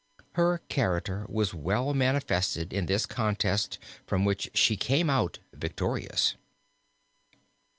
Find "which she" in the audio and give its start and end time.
4.25-4.75